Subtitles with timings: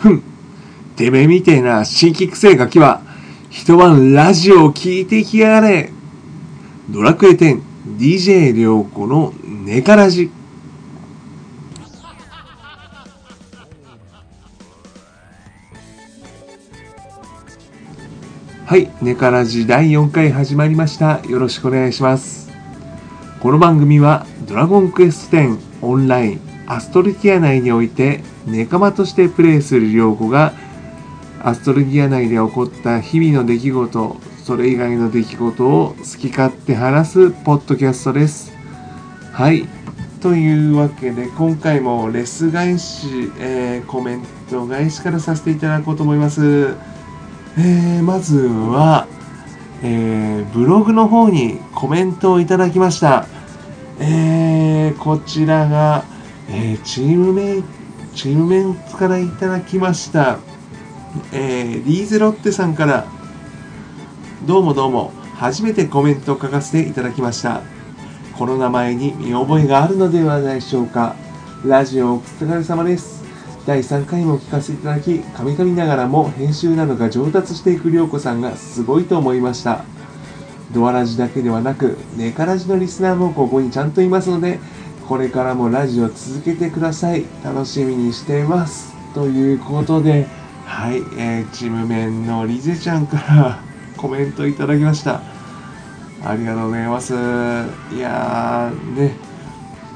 [0.00, 0.22] ふん。
[0.96, 3.02] てめえみてえな新規癖ガキは、
[3.50, 5.92] 一晩ラジオを聞いていきやがれ。
[6.88, 7.60] ドラクエ10、
[7.98, 10.30] DJ 涼子のネカラジ。
[18.64, 21.20] はい、ネカラジ第4回始まりました。
[21.28, 22.50] よろしくお願いします。
[23.40, 30.52] この番組は、ドラゴンクエスト10オンラインアストルティア内において、ネカマとしてプレイする涼子が、
[31.42, 38.52] アストルギア内で起こった日々の出来事、それ以外の出来事を好き勝手話すポッドキャストです。
[39.32, 39.66] はい。
[40.20, 46.74] というわけで、今回もレス返し、えー、コメント返しからさせていただこうと思います。
[47.56, 49.06] えー、まずは、
[49.82, 53.26] えー、ブログの方にコメントをいただきました。
[53.98, 56.04] えー、こちらが、
[56.50, 57.79] えチームメイト
[58.14, 60.38] チームメンツからいただきました。
[61.32, 63.06] えー、リーゼロッテさんから、
[64.46, 67.62] どうもどうも、初めてコメントを書かせていただきました。
[68.36, 71.14] この名前に見覚えがあるのではないでしょうか。
[71.64, 73.22] ラジオお疲れ様です。
[73.66, 79.84] 第3回も聞かせていただき、噛み噛みながらも編集などが上達していく涼子さんがすごいと思いました。
[80.72, 84.58] ドアラジだけではなく、ネカラジのリスナーもここにちゃんといますので、
[85.10, 87.24] これからもラジオ続けてください。
[87.42, 88.94] 楽しみにしています。
[89.12, 90.28] ということで、
[90.64, 93.58] はい、えー、チームメンのリゼちゃんから
[93.98, 95.20] コメントいただきました。
[96.24, 97.12] ありがとうございます。
[97.12, 97.16] い
[97.98, 99.16] やー、ね、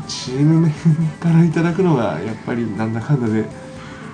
[0.08, 0.72] チームメン
[1.20, 3.44] からいただくのがやっぱりなんだかんだで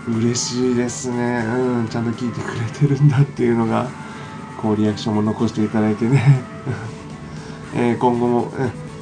[0.07, 1.43] 嬉しいですね。
[1.47, 3.87] うん、ちゃんと聞いてくれてるんだっていうのが、
[4.61, 6.43] こうリアクションも残していただいてね。
[7.75, 8.53] え、今後も、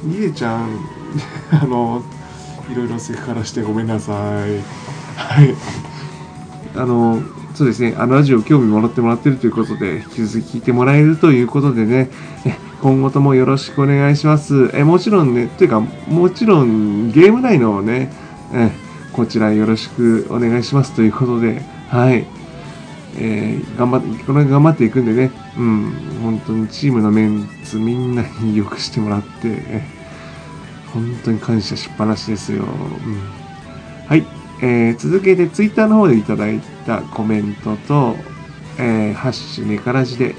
[0.05, 0.79] リゼちゃん、
[1.51, 2.03] あの、
[2.71, 4.15] いろいろセクハラしてごめんなさい。
[5.15, 5.55] はい。
[6.75, 7.21] あの、
[7.55, 12.09] そうですね、あのラジオ興味もらってもらってるということで、引き続き聞いてもらえるということでね、
[12.81, 14.69] 今後ともよろしくお願いします。
[14.73, 18.13] えもちろんね、というか、もちろんゲーム内のね、
[18.53, 18.71] え
[19.11, 22.25] こちらよろしくお願いしますということで、はい。
[23.17, 29.83] えー、頑張って、これ頑張っていくんでね、うん、本当にチームのメンツみんなによくしてもらって、
[30.93, 32.63] 本当に感謝しっぱなしですよ。
[32.63, 33.19] うん、
[34.07, 34.25] はい。
[34.61, 38.15] えー、続けてツイッターの方でいただいたコメントと、
[38.77, 40.35] えー、ハッシュネカラジで、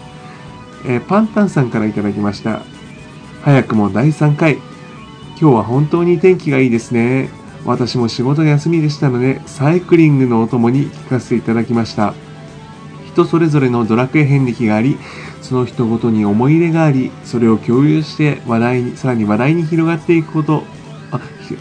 [0.87, 2.63] えー、パンタンさんからいただきました。
[3.43, 4.59] 早くも第3回。
[5.41, 7.31] 今日は本当に天気がいいですね。
[7.65, 12.15] 私も仕事休みでしたので、サイクリングのお供に聞かせていただきました。
[13.13, 14.97] 人それぞれのドラクエ遍歴があり、
[15.43, 20.63] その人ごとに思い入れがあり、それを共有して話題に、さらに話題に広がっていくこと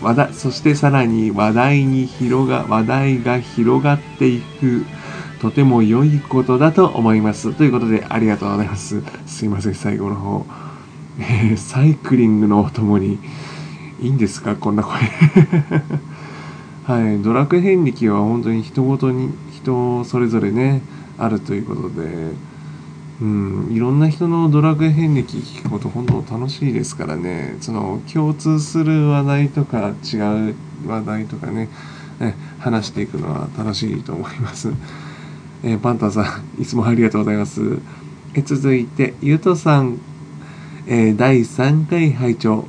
[0.02, 4.86] 話題、そしてさらに話題に広が、話題が広がっていく、
[5.42, 7.54] とても良いことだと思います。
[7.54, 9.02] ということで、ありがとうございます。
[9.26, 10.46] すいません、最後の方。
[11.20, 13.18] えー、サイクリングのお供に、
[14.02, 14.56] いいんですか？
[14.56, 14.94] こんな声。
[16.86, 20.82] はい、ドラクエ遍歴は本当に人ごとに、人それぞれね、
[21.20, 22.08] あるということで、
[23.22, 27.58] うん、いろんな人のドラクエ遍歴聞くこと本当楽しいですからね。
[27.60, 30.18] その共通する話題とか違
[30.52, 30.56] う
[30.88, 31.68] 話題とかね
[32.20, 34.72] ね話していくのは楽しいと思います、
[35.64, 37.80] え、パンタさんいつもありがとうございます。
[38.34, 39.98] え続いてゆとさん、
[40.88, 42.66] え、第3回拝聴。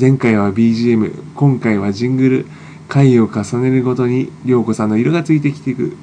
[0.00, 2.46] 前回は BGM 今回はジングル。
[2.88, 5.96] 回を重ねるごとに涼子さんの色がついてきていく。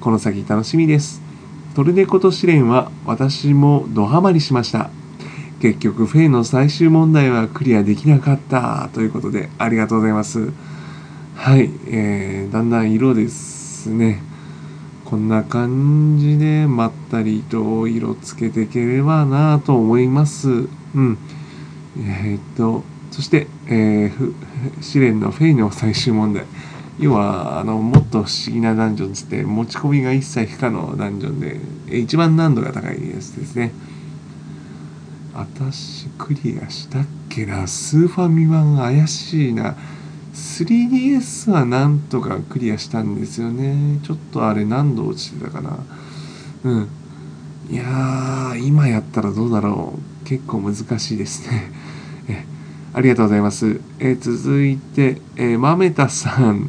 [0.00, 1.29] この先楽しみです。
[1.74, 4.90] トルネコと試練は私もドハマりしました。
[5.60, 10.52] 結局、フェイの最終問題はクリアできなかったということで、ありがとうございます。
[11.36, 14.20] はい、えー、だんだん色ですね。
[15.04, 20.68] こんな感じでまったりと色つけていければなと思います。
[20.94, 21.18] うん。
[21.98, 24.34] えー、っと、そして、えー、
[24.80, 26.46] 試練のフェイの最終問題。
[27.00, 31.58] 要はあのもっと不思議なダンジョンつって持ち込みが一切不可能ダンジョンで
[31.98, 33.72] 一番難度が高いやつですね。
[35.34, 39.76] 私クリアしたっけなスーファミ版怪しいな。
[40.34, 43.98] 3DS はなんとかクリアしたんですよね。
[44.04, 45.78] ちょっとあれ何度落ちてたかな。
[46.64, 46.88] うん。
[47.70, 50.26] いやー今やったらどうだろう。
[50.26, 51.72] 結構難しいですね。
[52.28, 52.44] え
[52.92, 53.80] ありがとうございます。
[53.98, 56.68] え続いて、えー、まめたさん。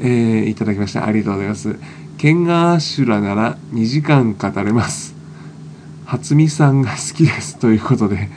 [0.00, 1.06] えー、いただきました。
[1.06, 1.76] ありがとうございます。
[2.18, 5.14] ケンガーアシュラなら2時間語れます。
[6.06, 7.58] 初見さんが好きです。
[7.58, 8.28] ということで。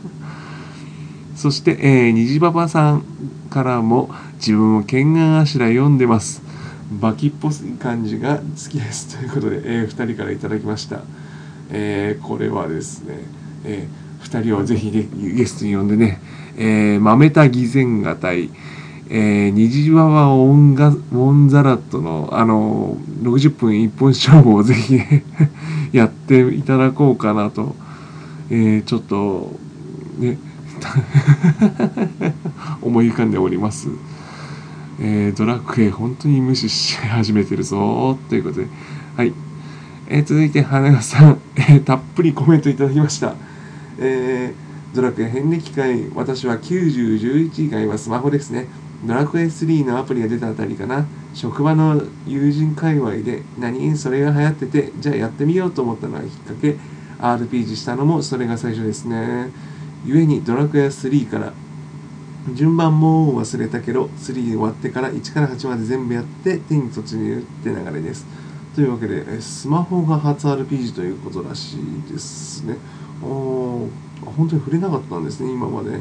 [1.36, 3.04] そして、えー、虹パパさん
[3.50, 6.42] からも自分もケンガーアシュラ読んでます。
[6.90, 11.02] バキっぽい感じが好きですということで、えー、2人からいただきました、
[11.70, 13.14] えー、これはですね、
[13.64, 15.06] えー、2人をぜひ、ね、
[15.36, 16.20] ゲストに呼んでね、
[16.56, 18.50] えー、豆田偽善がたい、
[19.12, 25.00] えー、虹ワワオンガモンザラットのあの60分一本勝負をぜひ
[25.92, 27.74] やっていただこうかなと、
[28.50, 29.58] えー、ちょっと
[30.20, 30.38] ね
[32.80, 33.88] 思い浮かんでおります。
[35.02, 38.66] えー、ドラクエ本当に無視し始めてるぞということで、
[39.16, 39.32] はい。
[40.08, 43.34] えー、続いて、花屋さん、 えー、たっぷりコメントいただきました。
[43.98, 48.66] えー、ドラクエ遍歴会、私は90、11以外はスマホですね。
[49.04, 51.06] ドラクエ3のアプリが出たあたりかな。
[51.32, 56.76] 職場の友人界隈で何それが流行ってて、じゃあやってみようと思ったのがきっかけ、
[57.18, 59.50] RPG したのもそれが最初ですね。
[60.04, 61.52] 故にドラクエ3から
[62.54, 68.26] 順番も忘れたけど3終わってから1から8まで全部やって手に突入って流れです
[68.74, 72.76] というわけでスマホが初 RPG ということらしいですね
[73.22, 73.88] お
[74.24, 75.98] 本当に触れなかったんですね今まで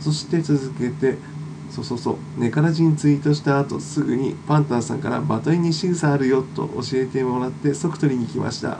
[0.00, 1.16] そして続けて
[1.72, 2.16] そうそうそう。
[2.36, 8.78] ネカラジにツイートした後すぐにパンタンさんからバトンに審査あるよと教えてもらって即取りに来ました。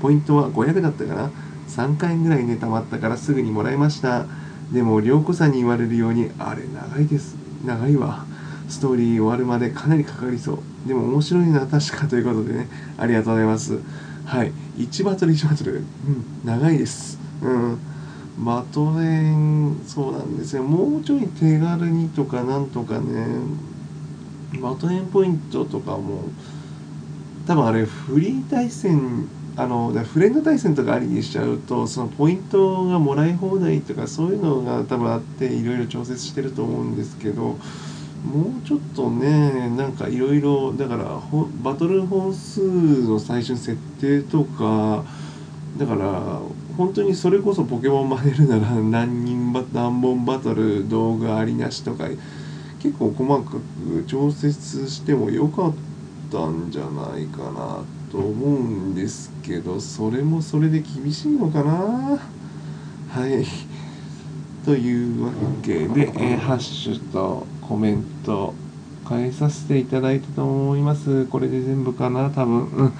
[0.00, 1.30] ポイントは500だったかな。
[1.68, 4.24] 3回ぐらいねたまったからすぐにもらいました。
[4.72, 7.36] でも涼子さんに言われるようにあれ長いです。
[7.64, 8.24] 長いわ。
[8.70, 10.58] ストーリー終わるまでかなりかかりそう。
[10.88, 12.68] でも面白いな確かということでね。
[12.96, 13.78] ありがとうございます。
[14.24, 14.52] はい。
[14.78, 15.74] 1バトル1バトル。
[15.74, 15.84] うん。
[16.42, 17.18] 長いです。
[17.42, 17.78] うん。
[18.38, 20.62] バトレンそうなんですよ。
[20.62, 23.26] もうちょい手軽にとかなんとかね。
[24.60, 26.28] バトレンポイントとかも
[27.46, 41.20] 多分あれフリー対戦あのフレンド対戦とかありにしちゃうとそのポイントがもらい放題とかそういうのが多分あっていろいろ調節してると思うんですけどもうちょっとねなんかいろいろだから
[41.62, 42.60] バトル本数
[43.04, 45.04] の最初に設定とか
[45.76, 46.40] だから
[46.76, 52.08] 本当にそれこそポケモン真似るなら何人バ何本バトル動画ありなしとか
[52.80, 55.74] 結構細かく調節してもよかっ
[56.30, 62.18] たんじゃないかなと思うんですけどそれもそれで厳しいのかな？
[63.08, 63.44] はい。
[64.64, 65.32] というわ
[65.62, 68.54] けで、えー、ハッシュとコメント
[69.08, 71.26] 変えさせていただいたと思います。
[71.26, 72.66] これで全部かな多分。
[72.68, 72.92] うん。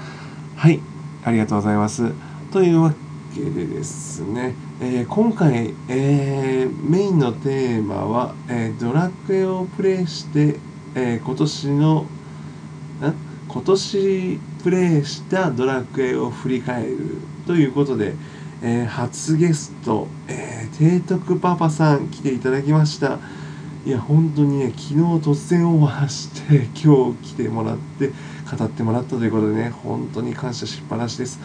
[0.57, 0.79] はい。
[1.25, 2.13] ありがとうございます。
[2.53, 3.04] というわけ
[3.43, 10.61] でですね、えー、今回、えー、メインのテーマは、えドラクエをプレイして、
[10.95, 12.07] え今年の
[13.49, 18.15] 今年プレイしたドラクエを振り返るということで、
[18.63, 23.19] え、初ゲスト、えー、提督パパさん来ていただきました。
[23.85, 28.13] いや本当にね昨日突然オファーして 今日来てもらって
[28.57, 31.39] 語ってもらったということでね本当に感謝しっぱなしです。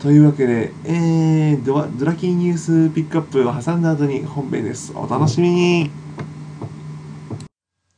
[0.00, 4.92] というわけで、えー、ドドラキーニュースピックアップを挟んだ後に本編です。
[4.94, 5.90] お楽しみに。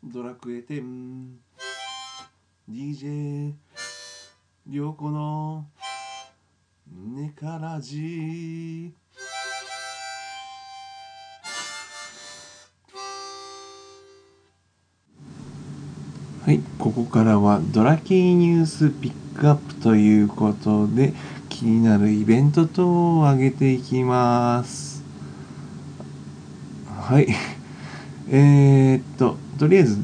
[0.05, 1.27] ドラクエ10
[2.71, 3.53] DJ
[4.71, 5.67] 良子の
[6.87, 8.95] ネカラジ
[16.49, 21.13] はいここからはドラキーニュースピックアップということで
[21.51, 25.05] 気になるイベント等を挙げていきます。
[26.89, 27.29] はい。
[28.33, 29.99] えー、っととりあえず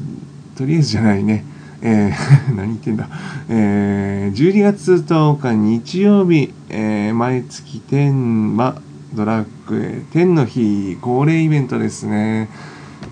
[0.55, 1.43] とりあえずじゃないね。
[1.81, 3.09] えー、 何言ってんだ、
[3.49, 8.11] えー、12月10日日曜日、えー、毎月天
[8.51, 8.79] 馬
[9.15, 12.49] ドラッグへ天の日恒例イベントですね、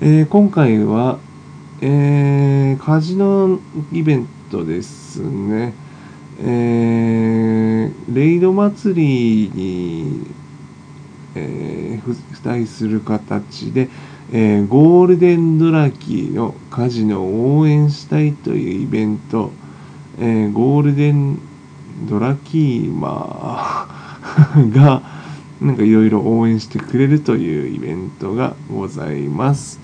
[0.02, 1.18] えー、今回は、
[1.86, 3.60] えー、カジノ
[3.92, 5.74] イベントですね、
[6.40, 10.25] えー、レイド祭りに、
[11.36, 13.90] えー、付帯する形で、
[14.32, 19.52] えー、ゴールデンドラキーのカジノを応援したいというイベント、
[20.20, 21.38] えー、ゴールデン
[22.08, 25.02] ドラキーマー が
[25.60, 29.83] なんかいろいろ応援してくれるというイベントがございます。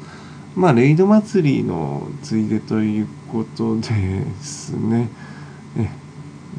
[0.55, 3.85] まあ、レイド祭りのついでということで
[4.41, 5.09] すね。
[5.77, 5.89] え、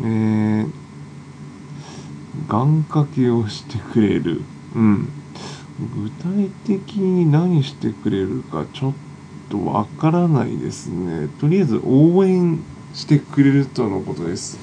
[0.02, 0.70] えー、
[2.48, 4.42] 願掛けをしてくれる。
[4.74, 5.08] うん。
[5.80, 8.92] 具体的に何してくれるかちょっ
[9.48, 11.28] とわからないですね。
[11.40, 12.62] とりあえず応援
[12.94, 14.58] してくれるとのことです。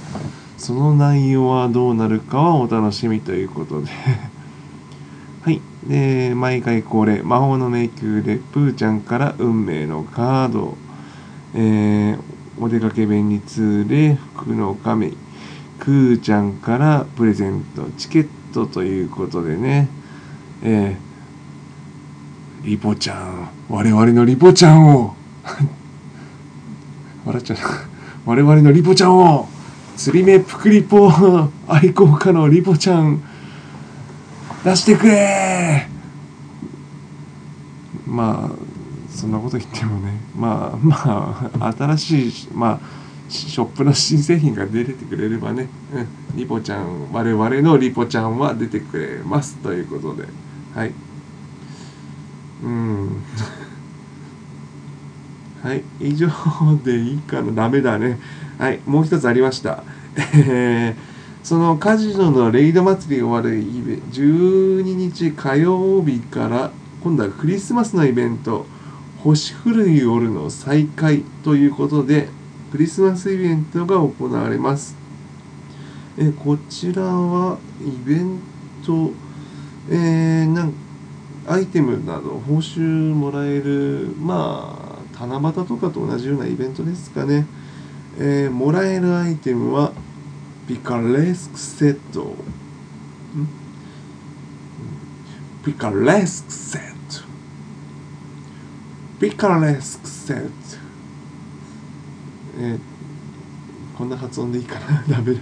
[0.58, 3.90] その内容はどうなるかはお楽しみということで。
[5.86, 10.78] で、毎回恒例、魔法の迷宮でプーちゃんから運命のカード、
[11.54, 12.20] えー、
[12.60, 15.16] お出かけ弁に通れ福の神。
[15.80, 19.88] くーちゃんからプレゼントチケットということでね。
[20.64, 25.16] えー、リポちゃん我々のリポちゃんを。
[27.26, 27.58] 笑っちゃう
[28.26, 29.48] 我々のリポちゃんを。
[29.96, 31.12] 釣り目プクリポ
[31.68, 33.22] 愛好家のリポちゃん。
[34.64, 35.88] 出してくれ。
[38.06, 38.56] まあ
[39.10, 40.20] そんなこと言ってもね。
[40.36, 42.98] まあまあ新しいまあ
[43.30, 50.28] ショップの新製品が出てくれればね、うん、リポちゃん我々のリポちゃんは出てくれますということで。
[50.74, 50.94] はい。
[52.64, 53.18] うん。
[55.62, 55.84] はい。
[56.00, 56.30] 以上
[56.84, 57.52] でいいかな。
[57.52, 58.18] ダメだね。
[58.58, 58.80] はい。
[58.86, 59.84] もう一つありました。
[60.16, 61.07] えー、
[61.48, 68.66] そのカジノのレイド祭りが終わる12日火曜日から今度はクリスマスのイベント
[69.24, 72.28] 星降る夜の再開ということで
[72.74, 74.98] クリスマスイベントが行われます。
[76.18, 78.42] えこちらはイベン
[78.86, 79.14] ト
[79.90, 80.74] えー、なん
[81.48, 87.48] アイテムなど報酬もらえるまあ七夕とかと同じようなイベントですかね、
[88.20, 89.94] えー、もらえるアイテムは
[90.68, 92.36] ピカレスクセット
[95.64, 97.28] ピカレスクセット
[99.20, 100.52] ピカレスクセット。
[102.60, 102.80] えー、
[103.98, 105.04] こんな発音でいいかな？
[105.18, 105.42] ダメだ。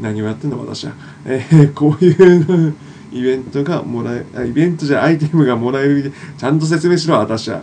[0.00, 0.92] 何をやってんの私は。
[1.24, 2.74] えー、こういう
[3.12, 7.62] イベントがもらえ、イベントじゃアイテムがもらえる、ちゃんと説明しろ、私は。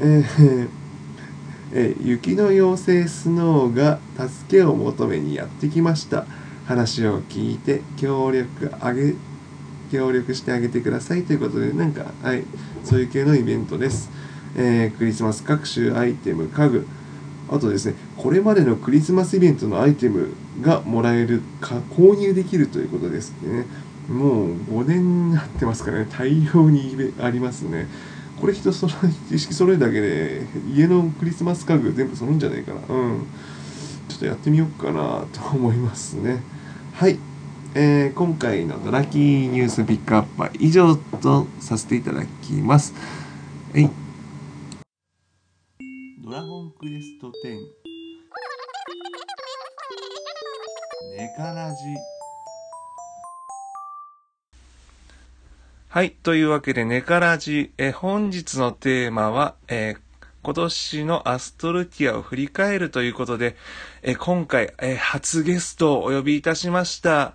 [0.00, 0.68] えー、
[1.74, 6.26] え、雪の妖精スノーが助けを求めにやってきました。
[6.66, 9.14] 話を聞いて協力あげ
[9.90, 12.44] 協力してあげてくださいということでなんかはい
[12.84, 14.10] そういう系のイベントです。
[14.54, 16.86] えー、クリスマス各種アイテム家具
[17.50, 23.64] あとですねこれまでのクリスマスイベントのアイテムがもらえるか購入できるということですね
[24.10, 27.86] もう5年になってますからね大量にありますね
[28.40, 28.92] これ人そろ
[29.30, 30.42] 意識揃えるだけで
[30.74, 32.80] 家のクリスマス家具全部揃うんじゃないかな。
[32.88, 33.26] うん。
[34.08, 36.42] ちょっとやってみようかなと思いますね。
[36.94, 37.18] はい。
[37.74, 42.92] えー、今回のドラキーニュースピックアップは以上とさせていただきます。
[43.72, 43.90] はい。
[46.22, 47.32] ドラゴンクエスト10
[51.16, 52.11] ネカラジ。
[55.92, 56.12] はい。
[56.12, 63.56] というわけで、ネカラジ、え、本日のテーマは、えー、今年のアストルティアを振り返るということで、
[64.00, 67.34] え、今回、え、初ゲストをお呼びいたしました。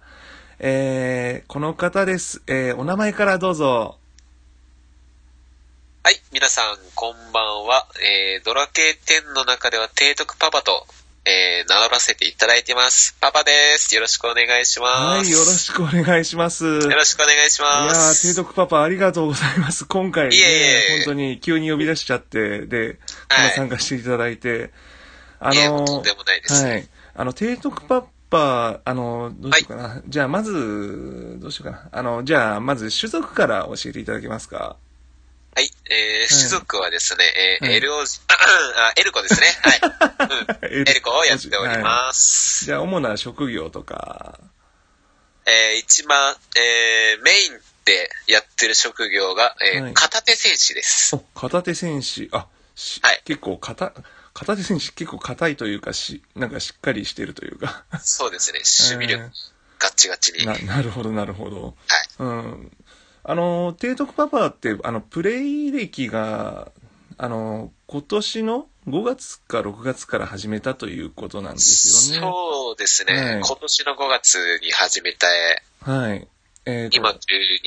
[0.58, 2.42] えー、この方です。
[2.48, 4.00] えお名前からどうぞ。
[6.02, 7.88] はい、皆さん、こんばんは。
[8.02, 10.88] えー、ドラ系10の中では提督パパと、
[11.26, 13.18] えー、名乗らせていただいてます。
[13.20, 13.94] パパです。
[13.94, 15.24] よろしくお願いします。
[15.24, 16.66] はい、よろしくお願いします。
[16.66, 17.96] よろしくお願いします。
[17.96, 19.86] いやー、提督パパありがとうございます。
[19.86, 24.72] 今回、ね、いえいえ本当に急に呼び出しちゃって、で、はい、参加していただいて、
[25.40, 26.66] あのー、とんでもないです。
[26.66, 26.88] はい。
[27.14, 29.90] あの、提督パパ、あの、どうしようかな。
[29.90, 31.90] はい、じゃあ、まず、どうしようかな。
[31.92, 34.78] あの、じゃあ、まず種族から教えていただけますか
[35.58, 35.72] はい。
[35.90, 37.24] えー、種族はですね、
[37.64, 39.48] えー、エルオジ、あ、エルコですね。
[39.64, 40.70] はい。
[40.70, 42.66] うん、 エルコをやっております。
[42.66, 44.40] じゃあ、主な職業とか。
[45.48, 51.18] えー、一番、えー、メインでやってる職業が、えー、片手戦士です。
[51.34, 52.30] 片手戦士。
[52.34, 52.46] あ、
[53.02, 53.24] はい。
[53.26, 53.94] 結構、片、
[54.36, 57.84] 片手戦士結構硬いというかし、なんかしっかりしてるというか。
[58.04, 58.60] そうですね。
[58.96, 59.32] 守備力、
[59.80, 60.46] ガッチガチに。
[60.46, 61.76] な、なるほど、なるほど。
[61.88, 62.10] はい。
[62.20, 62.72] うん。
[63.30, 66.72] あの、提督パパって、あの、プレイ歴が、
[67.18, 72.26] あの、今年の5月か6月から始めたということなんですよね。
[72.26, 73.14] そうですね。
[73.14, 75.28] はい、今年の5月に始めた。
[75.92, 76.26] はい。
[76.66, 77.18] えー、今12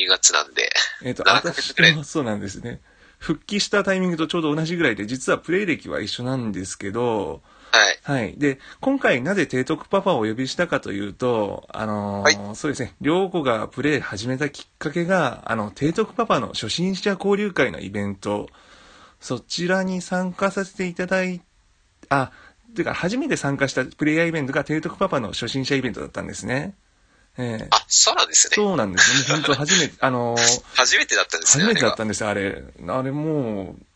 [0.09, 0.71] 月なんで。
[1.03, 2.81] えっ、ー、と、私もそうなんですね。
[3.19, 8.21] 復帰したタイミングとちょうど同じぐらいで、実はプレイ歴は一緒なんですけど、はい。
[8.23, 8.35] はい。
[8.37, 18.49] で、今回なぜ提督パパをお呼びしたかというと、あのーはい、そうですね、両子がプレイ始めたきっかけが、あの、提督パパの初心者交流会のイベント、
[19.21, 21.43] そちらに参加させていただい
[22.09, 22.33] あ、
[22.75, 26.75] ていうか、初めて参加したプレイヤーイベントが提督パパの初心者イベントだったんですね。
[27.39, 28.55] ええー、あ、そうなんですね。
[28.55, 29.37] そうなんですね。
[29.37, 31.65] 本当初めて、あのー、 初めてだったんですね。
[31.65, 32.63] 初めてだったんですあれ。
[32.89, 33.87] あれもう、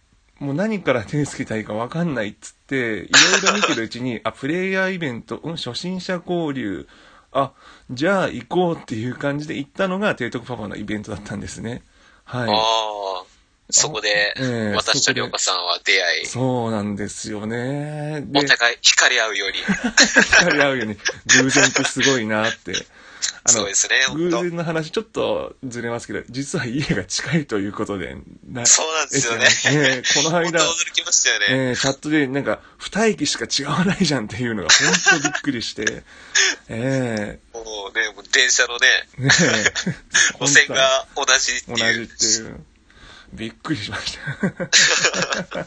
[0.45, 3.07] もう何から手つけたいかわかんないっつって、いろい
[3.43, 6.87] ろ見てるうちに、あ、プレイヤーイベント、うん、初心者交流、
[7.33, 7.53] あ、
[7.91, 11.83] じゃあ行こうっていう感じで行ったのが、提督パパのイベントだったんですね。
[12.25, 12.95] はい。
[13.71, 18.23] そこで、ええ私とりょうかさんは出会い、そうなんですよね。
[18.27, 19.59] でお互い惹かれ合うように。
[20.37, 20.97] 光り合うように、
[21.39, 22.73] 偶然ってすごいなって。
[23.45, 28.17] あのそうですね、偶然の話ちょっとずれますけど、実は家が近いということで、
[28.49, 29.47] なそうなんですよね。
[29.67, 31.47] ええこの間、本当驚きましたよね。
[31.51, 36.03] えーチャットでなんか、二駅しか違わないじゃんっていうのが本当びっくりして、
[36.69, 38.87] えもうね、もう電車のね、
[39.19, 39.95] えねえ
[40.41, 42.05] 路線が同じって同じいう。
[42.05, 42.65] っていう。
[43.35, 45.67] びっくりしました。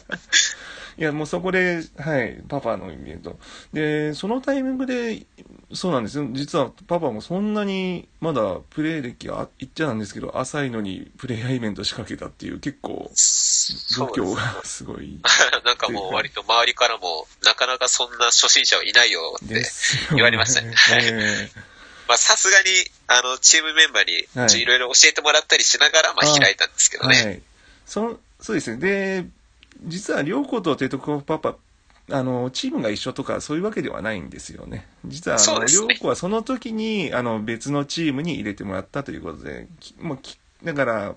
[0.98, 3.38] いや、もうそこで、はい、パパのイベント。
[3.72, 5.24] で、そのタイミングで、
[5.72, 6.28] そうなんですよ。
[6.32, 13.12] 実はパパもそんなに、まだプレイ歴は言っちゃなんですけど、浅いのにプレイヤーイベント仕掛けたっていう、結構、
[13.96, 15.20] 度胸がすごい
[15.64, 19.64] なんかもう割と周りからも、なかなかそんな初心者はいないよって。
[20.14, 21.50] 言われましたねえ
[22.08, 22.70] まあさすがに、
[23.06, 27.24] あの、チームメンバーに、はいろいろ教えてもらったりしながら、まああ開いたんですけえどね。
[27.24, 27.42] はい。
[27.86, 28.78] そ、そうですね。
[28.78, 29.26] で、
[29.84, 31.56] 実は、両子とテトコパパ、
[32.10, 34.88] あの、チームが一緒とか、そういうわけではないんですよね。
[35.04, 41.14] 実は、あね両子はその時に、あの、別のチームに入れてもらったということで、きもうき、だから、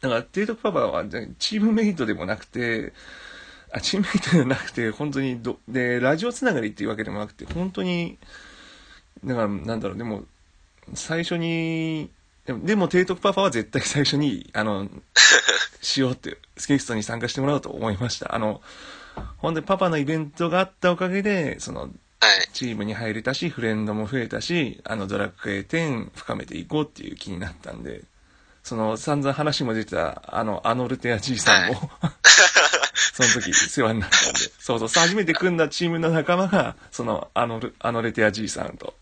[0.00, 2.92] だから、テイトクパパは、でチームメイトでもなくて、
[3.70, 8.18] あ、チームメイトではなくて、本当にど、で、ラジオつながりっていうわけでもなくて、本当に、
[9.24, 10.24] だから、なんだろう、でも、
[10.94, 12.10] 最初に、
[12.46, 14.88] でも、でも、テイトクパパは絶対最初に、あの、
[15.80, 18.34] しようって、スケキストに参加してもらおうと思いました。
[18.34, 18.60] あの、
[19.38, 22.48] 本当にパパのイベントがあったおかげで、その、はい。
[22.52, 28.02] チームに入れたし、フレンドも増えたし、あの、ドラクエ10深めていこうっていう気になったんで、
[28.62, 31.90] その、散々話も出てた、あの、アノルテアじいさんも、
[33.12, 38.94] その時世話になったんで、そうそう、初めて組んだチームの仲間が、その、アノル、アノレテアじいさんと、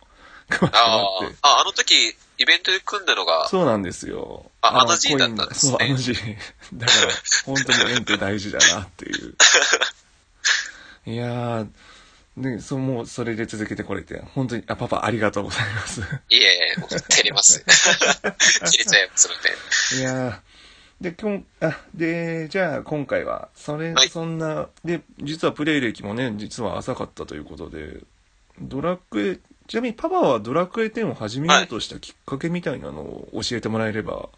[0.48, 4.50] 組まってあもらって、あ、あ、あの時、イベントで組んだのが、そうなんですよ。
[4.62, 6.14] ああの G だったんですねそう、あの G。
[6.72, 7.12] だから、
[7.44, 9.36] 本当に縁って大事だなっていう。
[11.04, 11.68] いやー、
[12.38, 16.00] で、そう、もうそれで続けてこれて、本当に、あ、パパありがとうございます。
[16.30, 17.62] いえいえ、照れます。
[17.68, 19.28] 照れちゃいます
[19.92, 20.00] ので。
[20.00, 28.00] いやー、で、今、あ、で、じゃあ今回は、それ、はいそんな、で、実はプレイ歴もね、実は浅かったということで、
[28.60, 29.38] ドラクエ、
[29.70, 34.28] ちなみにパパはドラクエ10を始めようとしたきっかけみたいなのを教えてもらえれば。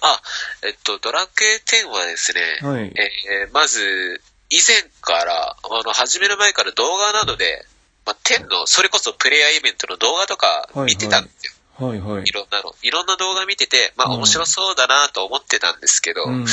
[0.00, 0.20] あ、
[0.64, 2.92] えっと、ドラクエ10はですね、はい。
[2.94, 4.20] えーまず、
[4.50, 7.66] 以前から、あの、始める前から動画などで、
[8.06, 11.52] まあ、10の、それこそプレイヤーイベントの動画とか見てたんですよ。
[11.84, 12.30] はいはいい。
[12.30, 12.72] ろんなの。
[12.82, 16.44] いろんな動画見てて、まあうん面白そうだなと思ってたんですけど、うん。
[16.44, 16.46] ま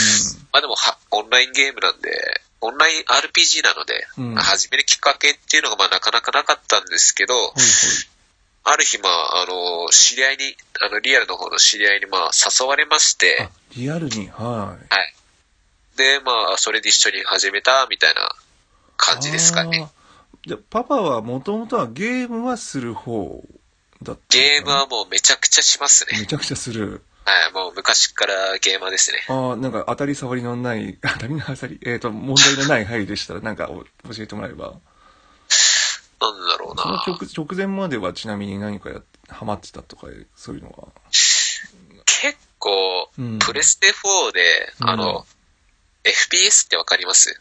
[0.54, 7.56] あでもは、オンラインゲームなんで、オンライン RPG なので、うんまあ始めるきっかけっていうのがまあなかなかなかったんですけど、はいはい。
[8.66, 10.44] ある日まあ、あの、知り合いに、
[10.82, 14.94] あの、リアルの方の知り合いにまあ誘われましてあ、、リアルに、はい。
[14.94, 15.16] はい。
[15.96, 18.30] で、まあ、それで一緒に始めたみたいな
[18.98, 19.82] 感じですかね。
[19.82, 20.00] あー。
[20.48, 23.44] じゃあパパはもともとはゲームはする方
[24.02, 26.20] だったゲームはもうめちゃくちゃしますね。
[26.20, 27.02] めちゃくちゃする。
[27.30, 29.20] はい、もう昔からゲーマーですね。
[29.28, 34.74] ああ、なんか当たり障りのない、 当たりの当たり、えっ、と、問題のない範囲でしたら、なんかお教えてもらえば。
[36.22, 36.84] なんだろうな。
[36.84, 40.88] その直直前まではちなみに何かやハマってたとか、そういうのは。
[42.06, 45.26] 結構、うんプレステ4で、うんあの、
[46.04, 47.40] FPS ってわかります？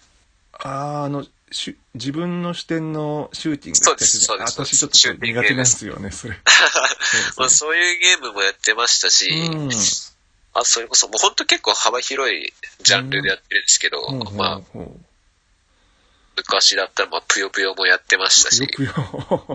[0.52, 6.38] ああ、あの、しゅ自分の視点のシューティングそうですそうです私ちょっと苦手ですよね、それ。
[7.36, 9.70] まあ、そそういうゲームもやってましたし、うん。
[10.54, 15.04] あそれこそ、もう本当結構幅広いジャンルでやってるんですけど、うそうまあ、ほうほう
[16.36, 19.46] 昔だったら、まあ、ぷよぷよもやってましたし、ぷよぷよ。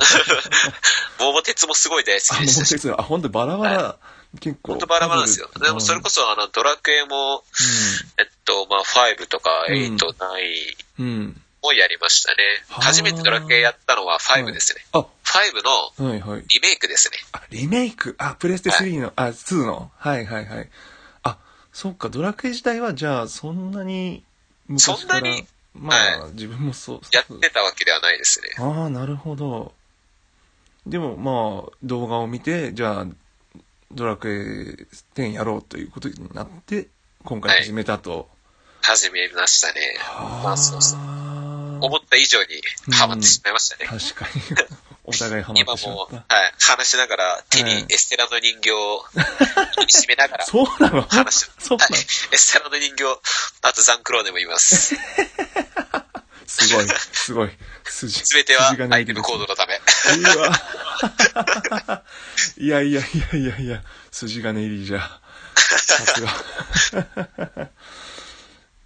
[1.20, 2.96] 桃鉄もすごい大好あ、きでしたし、もうですよ。
[3.00, 3.98] あ、ほんとバラバラ、
[4.40, 4.74] 結構。
[4.74, 5.50] 本当バラバラなんですよ。
[5.62, 7.44] でもそれこそ、あの、ドラクエも、
[8.18, 9.96] えっと、まあ、5とか8、うん。
[9.96, 11.43] 9うん。
[11.64, 11.68] うん。
[11.68, 12.44] もやりましたね。
[12.68, 14.86] はあ初めてドラクエやったのは5ですね。
[14.92, 15.06] あ、5
[16.04, 16.44] のはいはい。
[16.48, 17.18] リメイクですね。
[17.32, 18.16] あ、リメイク？
[18.18, 19.92] あ、プレステ3の、あ、2の？
[19.98, 20.70] はいはいはい。
[21.24, 21.38] あ、
[21.72, 24.24] そっか、ドラクエ自体はじゃあ、そんなに、
[24.68, 27.02] 昔から、そんなにまあ、は自分もそう。
[27.12, 28.50] やってたわけではないですね。
[28.60, 29.74] ああ、なるほど。
[30.86, 33.08] でも、まあ、動画を見て、じゃあ、
[33.92, 36.90] ドラクエ10やろうということになって、
[37.24, 38.30] 今回始めたと。
[38.82, 39.96] 始めましたね。
[40.44, 41.23] まあ、そうそう。
[42.14, 42.62] 思った以上に
[42.94, 43.86] ハマってしまいましたね。
[43.86, 44.42] 確かに。
[45.06, 45.98] お互いハマっ今も、てしまっ
[46.30, 50.52] はい、話しながら手はいにエステラの人形を締めながらた。
[50.52, 51.02] そうなの？
[51.02, 51.96] 話して そうなの？
[51.96, 53.04] はい、エステラの人形、
[53.62, 54.96] あとザンクローネもいます。
[56.46, 57.50] すごい、すごい。
[57.84, 59.82] 筋、すべてはアイテムコードのため。
[60.18, 62.04] うわ。
[62.58, 65.20] いやいやいやいやいや、筋金入りじゃ。
[65.56, 67.70] さすが。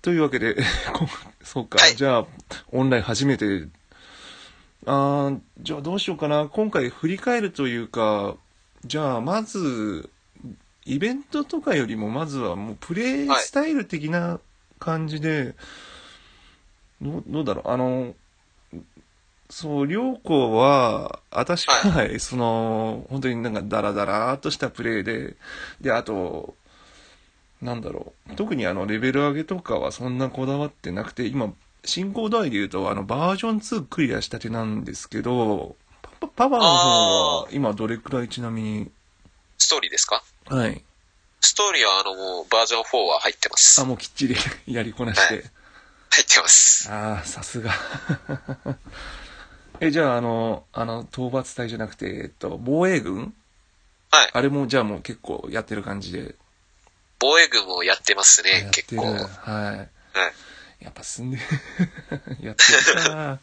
[0.07, 0.55] というわけで、
[0.95, 1.05] こ
[1.43, 1.97] そうか、はい。
[1.97, 2.25] じゃあ、
[2.71, 3.67] オンライン初めて、
[4.85, 6.45] あーじゃあどうしようかな。
[6.45, 8.37] 今回振り返るというか、
[8.85, 10.09] じゃあ、まず、
[10.85, 14.39] イベントとかよりも、まずはもうプレイスタイル的な
[14.79, 15.55] 感じで、
[17.01, 18.15] どうどうだろう、あの、
[19.49, 25.35] そう、良子は、私は、その、本当になんかダラダラーっとしたプレイで、
[25.81, 26.55] で、あと、
[27.61, 31.53] なんだろう、特にあの、レベル上げとかはそんなこだわってなくて、今、
[31.85, 36.63] 進行度合いで言うと、あの、バージョン2クリアしたてなんですけど、パパパパの方
[37.43, 38.91] は、今どれくらいちなみに、
[39.57, 40.23] ストーリーですか？
[40.49, 40.83] はい。
[41.41, 43.81] ストーリーはあの、もうバージョン4は入ってます。
[43.81, 44.35] あ、もうきっちり
[44.67, 45.33] やりこなして。
[45.35, 45.43] はい
[46.09, 46.89] 入ってます。
[46.91, 47.71] ああ、さすが。
[49.79, 53.35] え、じゃあ、あの、あの、討伐隊じゃなくて、えっと、防衛軍？
[54.11, 54.29] はい。
[54.33, 56.35] あれも、じゃあもう結構やってる感じで？
[57.19, 58.69] 防衛軍もやってますね。
[58.71, 59.05] 結構。
[59.05, 59.15] はい。
[59.17, 59.89] はい。
[60.79, 61.37] やっぱ進んで、
[62.41, 63.39] やってるか。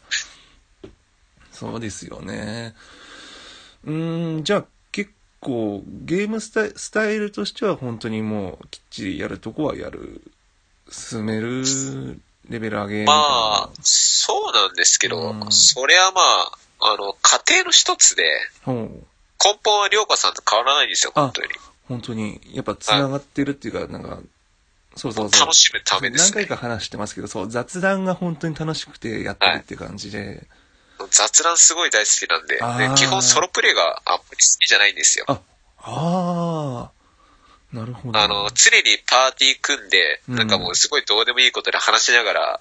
[1.51, 2.75] そうですよね。
[3.83, 10.21] うーん、じゃあ結構ゲームスタイスタイルとしては本当にもうきっちりやるとこはやる。
[10.89, 11.63] 進める、
[12.47, 13.05] レベル上げ。
[13.05, 18.23] まあ、そうなんですけど、うんそれはまあ、あの、家庭の一つで、
[18.67, 21.47] 根本は涼子さんと変わらないんですよ、本当に。
[21.87, 24.19] 本当に、やっぱ繋がってるっていうか、なんか、
[24.95, 25.39] そうそうそう。
[25.41, 26.41] 楽しむためですね。
[26.41, 30.47] 何回か話してますけど、そう、雑談が本当に楽しくてやってるって感じで。
[31.09, 32.55] 雑談すごい大好きなんで、
[32.89, 35.25] で基本ソロプレイがあんまり好きじゃないんですよ。
[35.27, 35.41] あ、
[35.79, 36.91] あ
[37.73, 38.19] あ、なるほど。
[38.19, 42.59] あの、常にパーティー組んで、うんなんかもうすごいどうでもいいことで話しながら、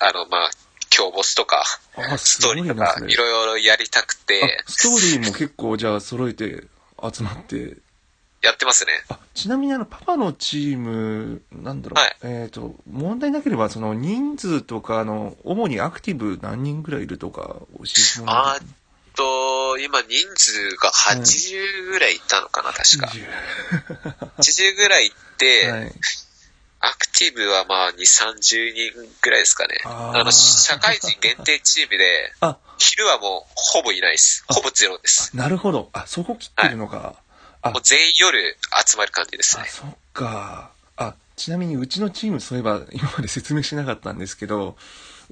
[0.00, 0.50] あの、まあ、
[0.96, 1.64] 今日ボスとか、
[1.96, 6.64] あ、ストーリーとかいろいろやりたくて、あ、ストーリーも結構じゃあ揃えて
[7.14, 7.76] 集まって。
[8.42, 8.92] やってますね。
[9.08, 12.00] あ、ちなみにあの、パパのチーム、なんだろう。
[12.00, 18.66] はいえっ、と、問題なければ、その人数とか、あの、主にアクティブ何人ぐらいいるとか、教えてもらあーっ
[19.14, 23.10] と、今人数が80ぐらいいたのかな、確か。
[24.38, 25.92] 80 ぐらいいって、はい。
[26.78, 29.80] アクティブはまあ2、30人ぐらいですかね。
[29.84, 34.44] あの、社会人限定チームで、あ、昼はもうほぼいないです。
[34.46, 35.36] あほぼゼロです。
[35.36, 35.90] なるほど。
[35.92, 37.16] あ、そこ切ってるのか。
[37.16, 37.25] あ
[37.70, 39.68] もう全員夜集まる感じですあ、ね。
[39.68, 40.70] そっか。
[40.96, 44.76] あ、ちなみにうちのチーム、そういえば今まで説明しなかったんですけど、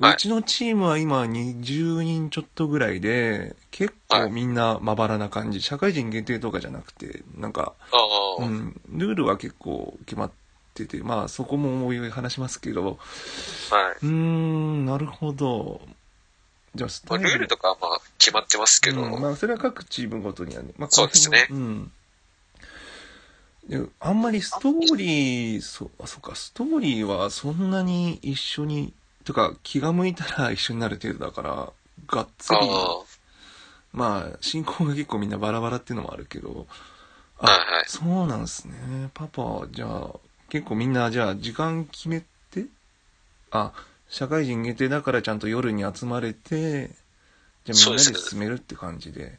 [0.00, 0.14] はい。
[0.14, 5.62] うちのチームは今20人ちょっとぐらいで、結構みんなまばらな感じ。
[5.62, 10.30] 社会人限定とかじゃなくて、なんか、ああ、うん、ルールは結構決まっ
[10.74, 12.94] てて、まあそこもおいおい話しますけど、はい。
[14.02, 15.80] うーん、なるほど。
[16.74, 21.46] じゃあ、スまあ、ルールとかはまあ決まってますけど、うん、まあそれは各チームごとにはね、まあ、そうですね。
[21.50, 21.84] うん。
[21.84, 21.90] で
[24.00, 28.92] あんまりストーリーそあそうかストーリーはそんなに一緒に
[29.24, 31.72] とか気が向いたら一緒になる程度だから
[32.06, 32.98] がっつりあ
[33.92, 36.66] まあ進行が結構みんなバラバラっていうのもあるけど
[37.38, 37.84] あ、はいはい。
[37.86, 38.74] そうなんですね。
[39.14, 40.10] パパじゃあ
[40.50, 42.66] 結構みんなじゃあ時間決めて
[43.50, 43.72] あ
[44.08, 46.90] 社会人限定だからちゃんと夜に集まれて
[47.64, 49.38] じゃあみんなで進めるって感じで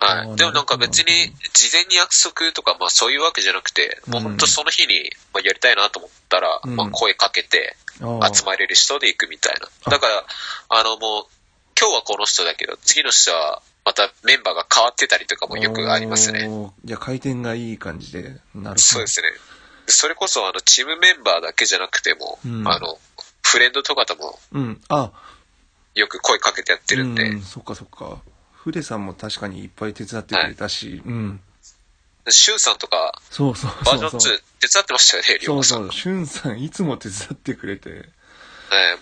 [0.00, 0.36] はい。
[0.36, 6.76] でもなんか別に事前に約束とかまあそういうわけじゃなくて、もう本当その日にまあやりたいなと思ったら、うん。
[6.76, 9.68] まあ声かけてあ集まれる人で行くみたいな。
[9.84, 9.90] あ。
[9.90, 10.24] だから、
[10.70, 11.24] あのもう、
[11.78, 16.48] 今日はこの人だけど、次の人はまたメンバーが変わってたりとかもよくありますね。
[16.84, 18.78] じゃあ回転がいい感じでなるほど。
[18.78, 19.28] そうですね。
[19.86, 22.68] それこそあのチームメンバーだけじゃなくても、うん。
[22.68, 22.98] あの、
[23.42, 24.80] フレンドとかともうん。
[24.88, 25.10] あ。
[25.94, 28.22] よく声かけてやってるんで、うん、そっかそっか
[28.64, 31.40] 筆さんも確かにいっぱい手伝ってくれたし、うん
[32.28, 35.78] シュンさんとかそうそうバージョン2そうそう手伝ってましたよね、リそうオさん。
[35.78, 38.00] そうしゅんさんいつも手伝ってくれてはい、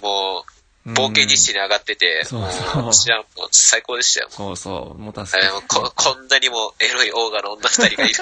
[0.00, 0.44] も
[0.86, 4.28] う、うん冒険日誌に上がってて、そうもそうう、私はもう最高でしたよ。
[4.30, 8.14] そうそうもう助けてここんなにもエロいオーガの女二人がいる。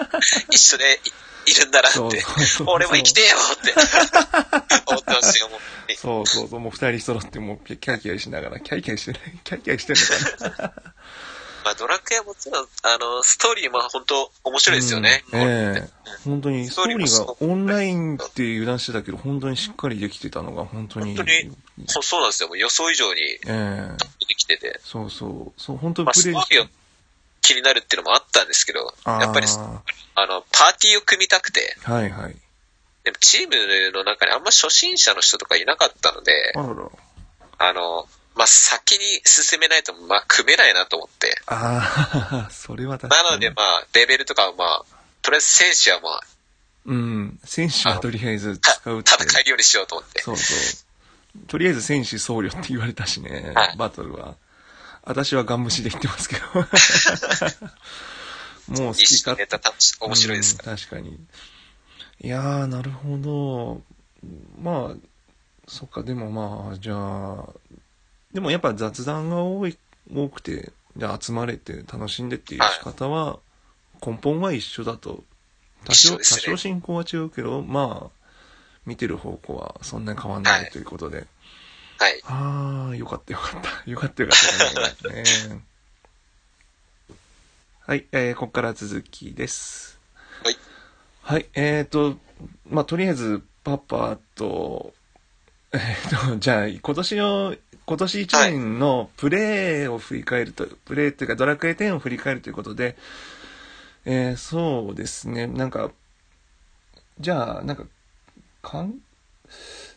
[0.50, 1.98] 一緒でいいるんだなって。
[1.98, 3.74] そうそうそう俺も生きてえよって
[4.86, 5.60] 思ってましたよ、もう。
[5.96, 10.72] そうそうそうもう二人揃ってもうキャキャキャしながらキャイキャイしてないキャイキャイしてんのかな。
[11.64, 15.24] まあ、ドラクエはもちろん、あの、ストーリーも本当面白いですよね。
[15.32, 15.40] うん。
[15.40, 15.88] ええ
[16.24, 21.16] 本当にストーリーがオンラインって油断してたけど本当にしっかりできてたのが本当に。
[21.16, 21.50] 本当に
[21.86, 22.48] そうそうなんですよ。
[22.50, 23.96] もう予想以上にええ。
[24.28, 24.78] できてて。
[24.84, 25.60] そうそう。
[25.60, 26.70] そう本当にまあ、プレイストーリーが
[27.40, 32.36] 気になるっていうのもあったんですけど、あーやっぱり、あの、パーティーを組みたくて、はいはい
[33.04, 36.52] でもチームの中にあんま初心者の人とかいなかったので、
[37.58, 41.40] あの、まあ、先に進めないと、まあ、組めないなと思って。
[41.46, 44.84] ああ それは確かになので、まあ、レベルとかはまあ、
[45.22, 46.20] とりあえず選手はまあ、
[46.86, 47.40] うん。
[47.44, 49.10] 戦士はとりあえず使うって。
[49.14, 50.22] 戦えるようにしようと思って。
[50.22, 51.46] そうそう。
[51.46, 54.34] とりあえず戦士僧侶って言われたしね、はいバトルは。
[55.02, 56.42] 私はガン無視で言ってますけど。
[58.68, 61.18] もう好き西のかネタ楽し面白いですかうん確かに。
[62.20, 63.82] いやー、なるほど。
[64.60, 64.96] まあ、
[65.66, 67.48] そっか、でもまあ、じゃあ、
[68.32, 69.78] でもやっぱ雑談が多い、
[70.12, 73.38] 多くて、じゃあ集まれて楽しんでっていう仕方は、
[74.04, 75.24] 根本は一緒だと。
[75.84, 78.24] 多少、多少進行は違うけど、まあ、
[78.86, 81.26] 見てる方向はそんなに変わんないはいということで。
[81.98, 82.20] はい。
[82.24, 83.70] ああ、よかったよかった。
[83.90, 85.22] よかったよかったね。
[85.22, 85.64] ね
[87.86, 90.00] はい、えー、ここから続きです。
[91.26, 91.38] はい。
[91.38, 92.18] はい、えーと、
[92.68, 94.92] まあ、とりあえず、パパと、
[95.72, 97.56] えーと、 じゃあ、今年の、
[97.86, 102.96] 今年1年のプレーを振り返ると、プレーっていうか、ドラクエ10を振り返るということで、
[104.04, 105.90] えー、そうですね、なんか、
[107.18, 107.86] じゃあ、なんか、
[108.60, 108.98] かん、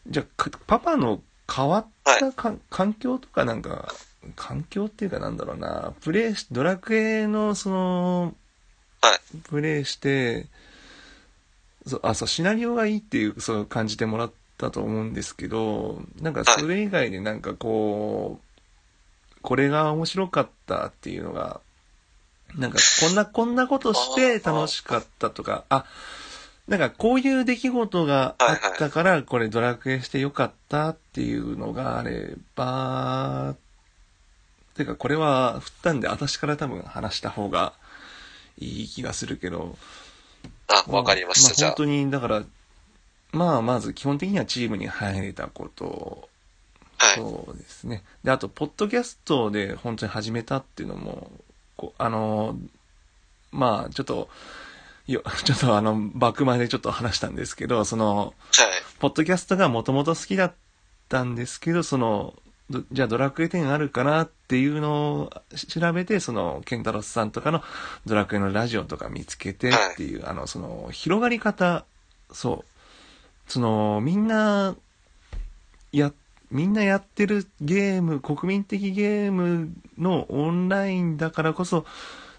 [0.08, 1.22] じゃあ、かパパの
[1.54, 3.94] 変わったか、環境とかなんか、
[4.38, 8.36] 環境っていうかなんだろうな、プレイし、ドラクエのその、
[9.02, 9.38] はい。
[9.50, 10.48] プレイして、
[11.88, 21.62] そう、あ、そう、シナリオがいいっていう、そう感じてもらったと思うんですけど、なんかそれ以外でなんかこう、これが面白かったっていうのが、
[22.56, 25.86] なんかこんな、 こんなことして楽しかったとか、あ、
[26.68, 33.56] なんかこういう出来事があったから、これドラクエしてよかったっていうのがあれば、
[34.76, 37.74] てかこれは振ったんで私から多分話した方が
[38.60, 39.78] いい気がするけど、
[40.68, 41.54] あ、わかりました。
[41.54, 41.86] じゃああ本当。
[41.86, 42.44] に、だから、
[43.32, 46.30] まあ、まず基本的にはチームに入れたこと、
[46.98, 47.16] はい。
[47.16, 48.04] そうですね。
[48.24, 51.32] で、あと、ポッドキャストで本当に始めたっていうのも、
[51.76, 52.58] こうあの、
[53.52, 54.30] まあ、ちょっと、
[55.08, 58.68] よ、 ちょっとあの、バック前でちょっと話したんですけど、その、はい。
[59.00, 60.54] ポッドキャストがもともと好きだっ
[61.08, 62.47] たんですけど、その、ど
[62.92, 67.64] じゃあドラクエ10あるかなっていうのを調べて、その、ケンタロスさんとかの
[68.06, 71.86] ドラクエのラジオとか見つけてっていう、あの、その、広がり方、
[72.32, 72.66] そ
[73.48, 73.52] う。
[73.52, 74.76] その、みんな、
[75.94, 76.12] や、
[76.52, 81.86] みんなやってるゲーム、国民的ゲームのオンラインだからこそ、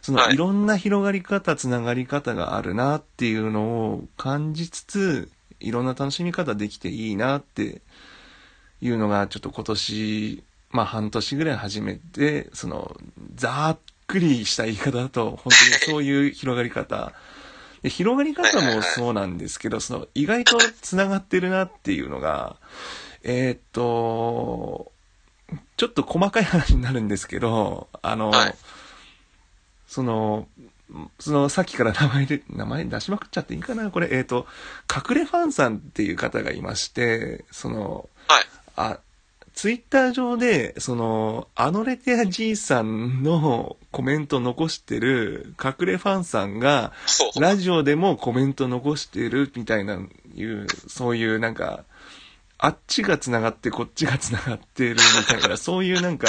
[0.02, 3.62] その、はいいろんな広がり方、つながり方があるなっていうの
[3.92, 7.80] を感じつつ、いろんな楽しみ方できていいなって
[8.80, 12.96] いうのが、ちょっと今年、まあ半年ぐらい始めて、その、
[13.34, 17.12] ざっくりした言い方だと、本当にそういう広がり方。
[17.82, 22.56] で広がり方もそうなんですけど、その、意外と繋がってるなっていうのが、
[23.22, 24.90] えーっと、
[25.76, 28.54] ちょっと細かい話になるんですけど、あの、はい
[29.88, 30.46] その、
[31.18, 34.46] その、さっきから名前で、名前出しまくっちゃっていいかなこれ、えっ、と、
[34.94, 38.44] 隠れファンさんっていう方がいまして、その、はい。
[38.78, 39.00] あ、
[39.54, 46.92] ツイッター上で、その、あのレテアじいさんのコメント残してる隠れファンさんが、
[47.40, 49.98] ラジオでもコメント残してるみたいな、
[50.32, 51.82] いう、そういうなんか、
[52.56, 56.28] あっちが繋がってこっちが繋がってるみたいな、 そういうなんか、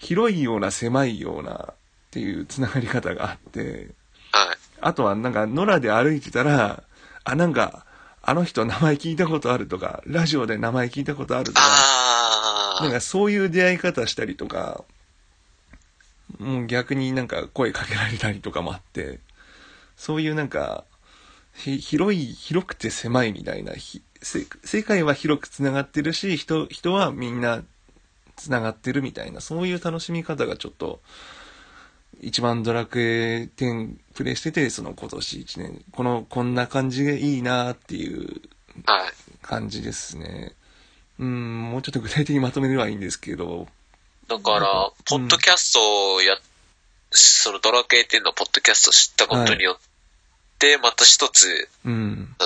[0.00, 1.74] 広いような狭いようなっ
[2.10, 3.90] ていう繋がり方があって、
[4.32, 4.56] はい。
[4.80, 6.82] あとはなんか野良で歩いてたら、
[7.22, 7.84] あ、なんか、
[8.22, 11.60] あの人名前聞いたことあるとか、ラジオで名前聞いたことあるとか。
[12.80, 14.84] なんかそういう出会い方したりとか、
[16.38, 19.20] もう逆になんか声かけられたりとかもあって、
[19.96, 20.84] そういうなんか、
[21.52, 23.74] ひ広い、広くて狭いみたいな、
[24.22, 27.62] 世界は広く繋がってるし、人、人はみんな
[28.36, 31.00] 繋がってるみたいな、そういう楽しみ方がちょっと、
[32.22, 38.40] 一番ドラクエ10プレイしてて、その今年1年、この、こんな感じがいいなっていう
[38.84, 39.12] はい。
[39.42, 40.54] 感じですね。
[41.18, 43.68] うん、もうちょっと具体的にまとめればいいんですけど、
[44.28, 46.38] だから、ポッドキャストをや、
[47.10, 49.78] そのドラクエ10のポッドキャストを知ったことによっ
[50.58, 52.36] て、また一つ、うん。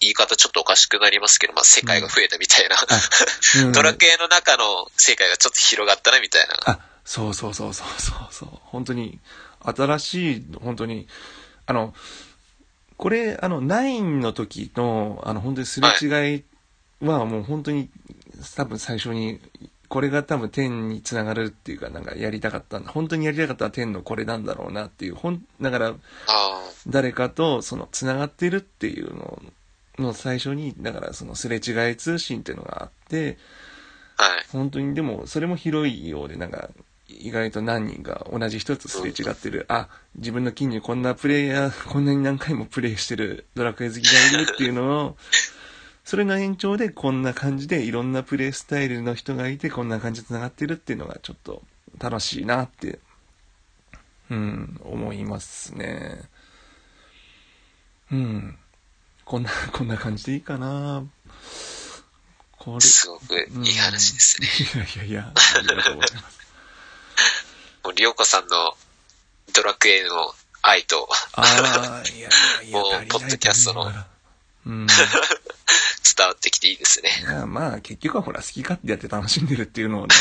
[0.00, 2.76] 言い方ちょっとおかしくなりますけど、まあ世界が増えたみたいな。
[3.64, 6.78] うん ドラクエの中の世界がちょっと広がったなみたいな。
[7.04, 8.48] あ、そうそうそうそうそうそう。
[8.64, 9.18] 本当に、
[9.60, 11.06] 新しい、本当に、
[11.66, 11.94] あの、
[12.96, 16.44] これ、あの、9の時の、あの、本当にすれ違い
[17.00, 17.90] はもう本当に、
[18.56, 19.40] 多分最初に、
[19.88, 22.80] これが多分10につながるっていうか、なんかやりたかった。
[22.80, 25.94] 本当にやりたかった10のこれなんだろうなっていう、ほん、だから。
[26.86, 29.42] 誰かとそのつながってるっていうの
[29.98, 33.38] の最初にだからそのすれ違い通信っていうのがあって
[34.16, 34.46] はい。
[34.52, 36.68] 本当にでもそれも広いようでなんか
[37.20, 45.16] 意外と何人が同じ一つすれ違ってる、あ、自分の近所にこんなプレイヤー、こんなに何回もプレイしてるドラクエ好きがいるっていうのを、
[46.04, 51.62] それの延長でこんな感じでいろんなプレイスタイルの人がいてこんな感じで繋がってるっていうのがちょっと
[51.98, 52.98] 楽しいなって、
[54.30, 56.22] うん、思いますね。
[58.12, 58.58] うん。
[59.24, 61.04] こんな、こんな感じでいいかな。
[62.58, 62.80] これ。
[62.80, 64.48] すごくいい話ですね。
[64.74, 64.80] うん。
[64.82, 66.43] いやいやいや、ありがとうございます。
[67.84, 68.74] もう、りょうこさんの
[69.54, 71.08] ドラクエの愛と
[72.72, 73.92] もうポッドキャストの。
[76.16, 77.10] 伝わってきていいですね。
[77.46, 80.06] まあ、結局はほら、好き勝手やって楽しんでるっていうのを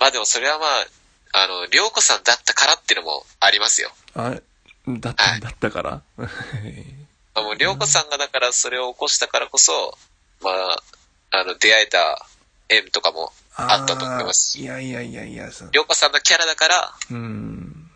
[0.00, 0.86] まあでもそれはまあ、
[1.44, 3.92] あの、りょうこさんだったからっていうのもありますよ。
[4.14, 4.34] あ、
[4.88, 6.02] だった、だったから？
[6.18, 6.28] ま
[7.34, 9.96] あもう、りょうこさんがだからそれを起こしたからこそ、
[10.40, 10.82] まあ、
[11.30, 12.26] あの、出会えた
[12.68, 17.88] 縁とかもあったと思いますし、いやいやいやいや、そりょうこさんのキャラだからうん。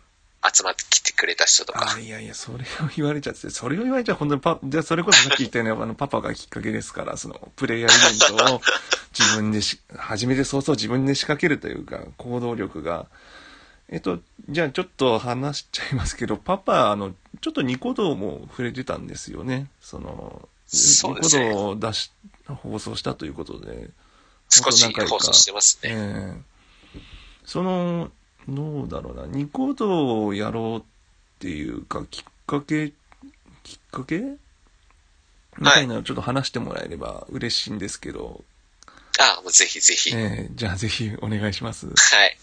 [0.53, 8.61] 集まってきてくれた人とかあ、いやいや、それを言われちゃって、それを言われちゃ本当にパ、じゃあそれこそさっき言ったように、あの、パパがきっかけですから、その、プレイヤーイベントを
[9.17, 13.07] 自分でし、初めて早々自分で仕掛けるというか、行動力が、
[13.89, 19.67] えっと、じゃあちょっと話しちゃいますけど、パパ、あの、ちょっとニコ動も触れてたんですよね。
[19.81, 22.11] その、そねニコ動を出し、
[22.45, 23.89] 放送したということで。
[24.49, 25.91] 少し放送してますね。
[25.93, 27.01] ええ
[27.45, 28.11] その、
[28.49, 30.83] どうだろうな、ニコ動をやろうっ
[31.39, 32.91] ていうか、きっかけ、
[33.63, 34.19] きっかけ？
[35.57, 38.43] みたいなのをちょっと話してもらえれば嬉しいんですけど、
[39.19, 40.13] あ、もうぜひぜひ。
[40.13, 41.87] ええじゃあぜひお願いします。
[41.87, 41.93] は
[42.25, 42.37] い。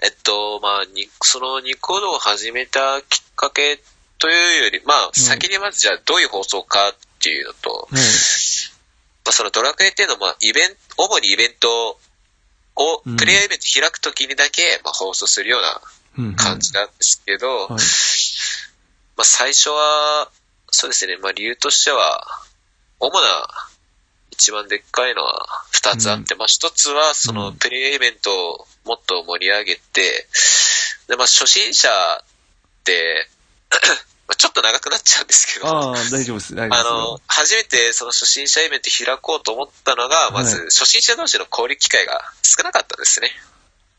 [0.00, 3.80] えっと、まあ、に、そのニコ動を始めたきっかけ
[4.18, 8.00] というより、まあ、先にまずじゃあどういう放送かっていうのと、ね
[9.28, 11.98] まあ、そのドラクエっていうのは、まあ、イベント、主にイベント
[12.76, 15.80] をうん、プレイヤーイベント開くときにだけ、まあ、放送するような
[16.16, 16.34] うんうん。
[16.36, 17.68] 感じなんですけど、はい。
[17.68, 20.30] まあ、最初は、
[20.70, 22.24] そうですね、まあ、理由としては、
[23.00, 23.48] 主な、
[24.30, 27.56] 一番でっかいのは二つあって、まあ、一つは、その、うん。
[27.56, 30.26] プレイヤーイベントをもっと盛り上げて、
[31.08, 32.22] で、まあ、初心者っ
[32.84, 33.28] て、
[33.70, 43.30] まあちょっと長くなっちゃうんですけど、ああ、大丈夫です、大丈夫ですあのよ。、初めてその初心者イベント開こうと思ったのが、まずはい初心者同士の交流機会が少なかったんですね。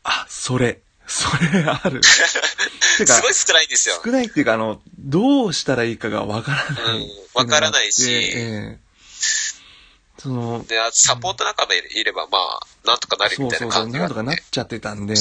[0.04, 2.00] あ、それ、それある。
[2.04, 4.00] すごい少ないんですよ。
[4.04, 6.98] 少ないっていうか、あの、どうしたらいいかがわからない。
[6.98, 8.90] うんわからないしええ
[10.18, 15.14] その、で、あサポート仲間いれば、まあ、なんとかなるみたいなそうそうそう、感じがあってなんとかなっちゃってたんで、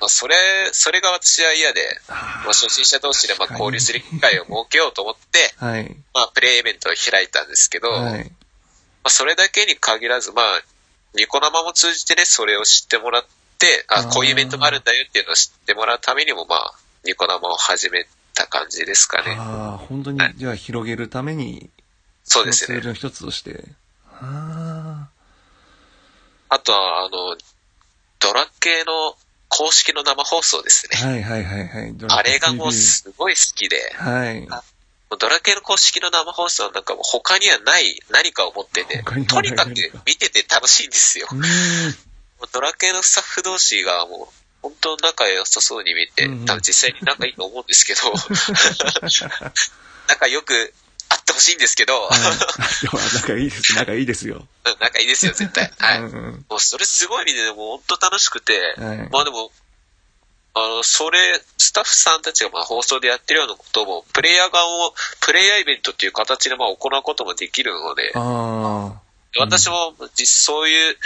[0.00, 0.34] まあ、それ、
[0.72, 5.96] それが私は嫌で、あまあ、初心者同士でまあ交流する機会を設けようと思って、ー はい。
[6.12, 8.30] まあ、プレイイベントを開いたんですけど、まはい。
[9.04, 10.62] あ、それだけに限らず、まあ、
[11.14, 13.24] ニコ生も通じてね、それを知ってもらっ
[13.58, 19.34] て、あ、こういうイベントがあるんだよっていうのを知ってもらうためにも、まあ、ニコ生を始めた感じですかね。
[19.38, 21.70] ああ、本当にはい、じゃあ広げるために、
[22.24, 22.88] そうですねツール。
[22.88, 23.64] の一つとして。
[24.20, 25.08] あ
[26.48, 27.36] あとは、あの、
[28.18, 29.16] ドラ系の
[29.56, 31.12] 公式の生放送ですあ、ね。
[31.12, 31.94] はいはいはいはい。
[31.94, 34.46] ドあれがもうすごい好きで、はい。
[34.50, 34.62] あ
[35.18, 39.70] ドラ系の公式の生放送なんかもう他にはない何かを持ってて、とにかく
[40.04, 41.28] 見てて楽しいんですよ。
[42.52, 48.00] ドラ系のスタッフ同士がもう本当仲良さそうに見えて、多分実際に仲いいと思うんですけど、
[50.08, 50.74] 仲良く
[51.08, 52.10] あってほしいんですけど、はい。
[53.14, 54.46] 仲いいです、 仲いいですよ。
[54.64, 55.70] うん仲いいですよ、絶対。
[55.78, 55.98] はい。
[55.98, 59.50] うんうんもうそれすごい見てて、もう本当楽しくて、はいまあでも、
[60.54, 61.18] あの、それ、
[61.58, 68.92] スタッフさんたちがまあ放送でやってるようなことも、プレイヤー側を、プレイヤーイベントっていう形でまあ行うこともできるので、あ
[69.38, 70.96] 私も実そういう、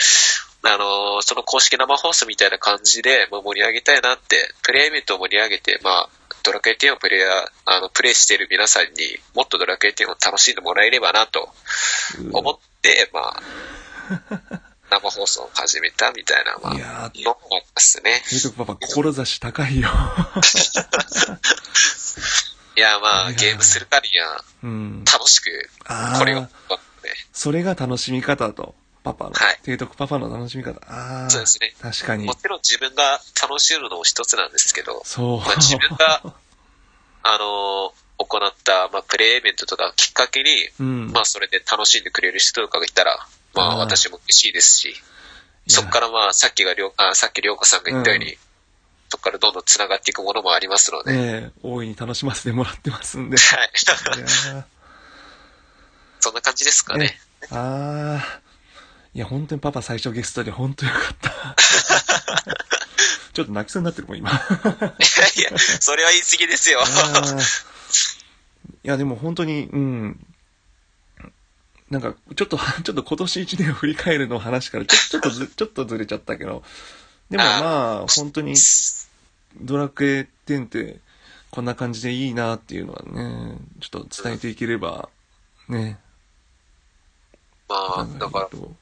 [0.62, 6.08] あの、その公式生放送みたいな感じで、まあ、盛り上げたいなって、プレイイベントを盛り上げて、まあ、
[6.42, 8.90] ドラクエ10をプレイヤー、あの、プレイしている皆さんに
[9.34, 11.52] もっとドラクエ10を楽しんでもらえればなとあ。
[12.32, 13.42] 思って、まあ、
[14.90, 18.22] 生放送を始めたみたいな、まあ、いやーのもありますね。
[18.28, 18.78] ヘイトクパパ、
[19.24, 19.88] 志高いよ。
[22.76, 25.04] いや、まあ、ゲームするからにはうん。
[25.04, 26.48] 楽しく、あこれを、あね、
[27.32, 28.74] それが楽しみ方と。
[29.02, 29.30] パパの。
[29.32, 30.80] はい提督パパの楽しみ方。
[30.86, 31.30] ああ。
[31.30, 32.34] そうですね確かにも。
[32.34, 35.38] ちろん自分が楽しむのも一つなんですけど、そう。
[35.38, 36.22] まあ、自分が、
[37.22, 41.10] あのー行った、まあ、プレイイベントとかをきっかけに、うん。
[41.10, 44.94] まあ、それで楽しんでくれる人とかがいたら、まあ、私も嬉しいですし、
[45.66, 48.38] そこからまあ、さっきがりょう、あさっきりょうこさんが言ったように、う
[49.08, 51.16] そこからどんどん繋がっていくものもありますので、え
[51.48, 53.38] え大いに楽しませてもらってますんで。
[53.38, 53.70] はい。
[53.74, 53.78] い
[56.20, 57.18] そんな感じですかね。
[57.50, 58.49] ああ。
[59.12, 61.56] いや、本当にパパ最初ゲストで本当よかった。
[63.32, 64.30] ちょっと泣きそうになってるもん、今。
[64.30, 66.80] いやいや、それは言い過ぎですよ。
[68.82, 70.26] いや、でも本当に、うん。
[71.90, 76.62] なんか、ちょっと、 ちょっと今年一年を振り返るの話から、ちょちょっとず、ちょっとずれちゃったけど、
[77.30, 78.54] でもまあ、本当に、
[79.60, 81.00] ドラクエ10って、
[81.50, 85.08] こんな感じでいいなっていうのはね、ちょっと伝えていければ、
[85.68, 85.98] ね。
[87.68, 88.72] まあ、だから、と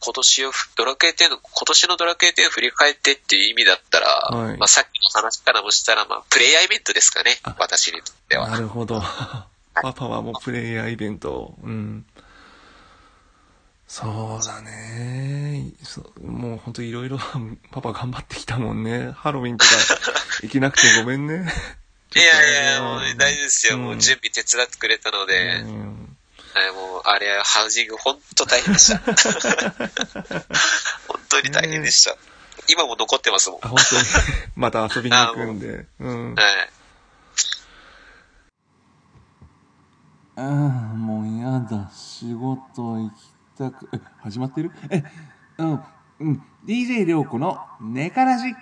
[0.00, 7.54] 今年を、ドラクエ10の、今年のドラクエ10を振り返ってっていう意味だったら、はいまあさっきの話からもしたら、まあ、プレイヤーイベントですかねあ。
[7.58, 8.48] 私にとっては。
[8.48, 9.02] なるほど。
[9.74, 11.54] パパはもうプレイヤーイベント。
[11.62, 12.06] うん。
[13.86, 15.72] そうだね。
[16.24, 17.18] もう本当いろいろ
[17.70, 19.10] パパ頑張ってきたもんね。
[19.12, 19.72] ハロウィンとか
[20.42, 21.52] 行けなくてごめんね。
[22.14, 23.78] いやいや、もううん大丈夫ですよ。
[23.78, 26.09] もう準備手伝ってくれたので、うん
[26.52, 28.98] はい、もう、あれ、ハウジング本当大変でした。
[31.06, 32.16] 本当に大変でした。
[32.68, 33.60] 今も残ってますもん。
[33.62, 34.02] あ、本当に。
[34.56, 35.86] また遊びに行くんで。
[36.00, 36.34] うん。
[36.34, 36.70] はい。
[40.36, 40.44] ああ、
[40.96, 41.90] もうやだ。
[41.94, 44.72] 仕事行きたく、え、始まってる？
[44.90, 45.04] え、
[45.58, 45.84] うん、
[46.20, 46.42] うん。
[46.66, 48.54] DJ りょうこのネカラジ。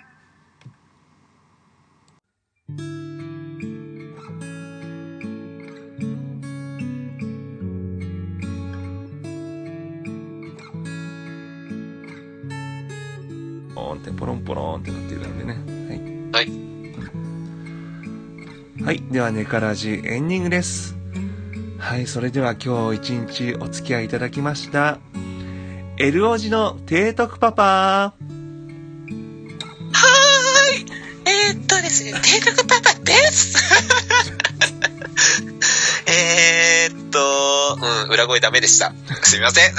[13.93, 15.53] ーンってポロンポロンってなってるんでね。
[16.31, 16.47] はい。
[16.47, 16.69] はい。
[18.83, 19.03] はい。
[19.11, 20.95] では、ネカラジエンディングです。
[21.77, 22.07] はい。
[22.07, 24.99] それでは今日一日お付き合いいただきました。
[25.97, 27.63] エルオジの提督パパ。
[27.63, 29.09] はー
[30.77, 30.85] い。
[31.25, 33.57] えー、っとですね、帝国パパです。
[36.07, 38.93] えーっと、うん、裏声ダメでした。
[39.23, 39.73] すみません。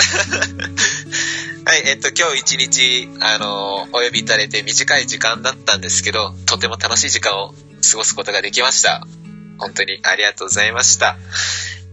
[1.81, 7.55] はい、えっと、今日一日、あの、お呼びいただいて短い時間だったんですけど、とても楽しい時間を
[7.91, 9.07] 過ごすことができました。
[9.57, 11.17] 本当にありがとうございました。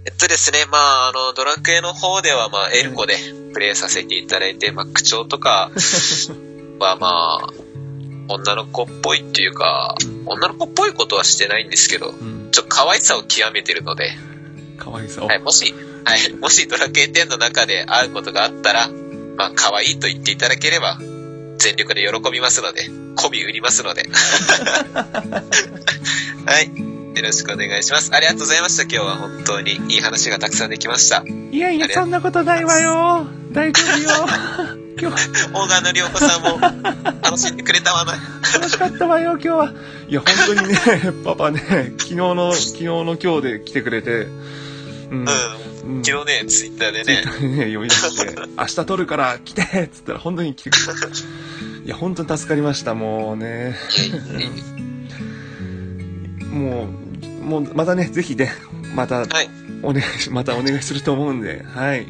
[0.03, 3.15] えっとですね、まあ、あの、ドラクエの方では、まあ、エルコで
[3.53, 5.71] プレイさせていただいて、まあ、口調とか
[6.79, 7.49] は、まあ、
[8.27, 12.49] 女の子っぽいっていうか、女の子っぽいことはしてないんですけど、うん。
[12.51, 14.11] ちょっと可愛さを極めてるので、
[14.77, 15.27] かわいそう。
[15.27, 15.73] はい、もし、
[16.03, 18.89] はい、もしドラクエ10の中で会うことがあったら、
[19.37, 20.97] まあ、可愛いと言っていただければ、
[21.57, 24.09] 全力で喜びますので、媚び売りますので。
[26.45, 26.71] はい。
[27.17, 28.11] よろしくお願いします。
[28.13, 28.83] ありがとうございました。
[28.83, 31.23] 今日は本当にいい話がたくさんできました。
[31.51, 33.27] いやいや、そんなことないわよ。
[33.51, 34.09] 大丈夫よ。
[34.99, 35.17] 今日、
[35.53, 36.59] 大川のりょうこさんも
[37.21, 38.13] 楽しんでくれたわな。
[38.53, 39.73] 楽しかったわよ、今日は。
[40.07, 40.77] いや、本当にね、
[41.23, 41.59] パパね、
[41.97, 44.27] 昨日の、昨日の今日で来てくれて、
[45.11, 45.19] うん。
[45.19, 45.27] うん。
[45.87, 47.23] うん昨日ね、ツイッターでね、
[47.65, 50.91] ね、呼び出して、明日撮るから来てっつったら本当に来てくれた。
[51.07, 53.75] いや、本当に助かりました、もうね。
[56.51, 56.89] も
[57.41, 58.51] う、もう、またね、ぜひね、
[58.93, 59.49] また、はい。
[59.81, 62.05] お願いし、またお願いすると思うんで、はい。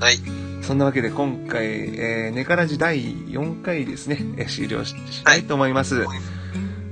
[0.00, 0.18] はい。
[0.62, 6.04] そんなわけで今回、えー、ネカラジ第4回ですね、えー終了ししたいと思います。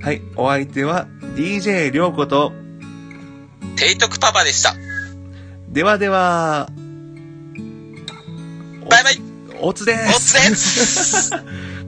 [0.03, 2.53] はい、お相手は DJ りょうこと、
[3.77, 4.86] 提督パパでした。
[5.77, 6.71] ではでは、
[8.89, 9.21] バイバイ
[9.61, 10.33] おつでおつす。
[10.33, 11.31] で す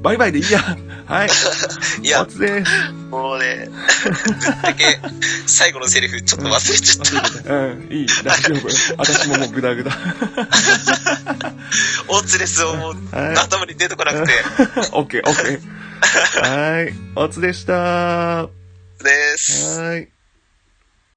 [0.03, 0.61] バイバイでいいや。
[1.07, 1.31] はい、
[2.07, 2.71] いやお、つです。
[3.11, 3.71] もうね、
[4.63, 5.01] だけ
[5.47, 7.07] 最後のセリフちょっと忘れちゃっ
[7.45, 7.55] た。
[7.55, 8.69] うん、いい、大丈夫。
[8.99, 9.97] 私ももうグダグダ。
[12.09, 14.35] おつですをもうはい頭に出てこなくて。
[14.93, 16.77] オッケー、オッケー。
[16.77, 17.73] はい、おつでした。
[17.73, 18.51] は
[19.03, 19.97] です。
[19.97, 20.18] い。